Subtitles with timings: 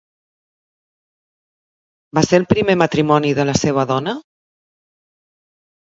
[2.19, 4.17] Va ser el primer matrimoni de la seva dona?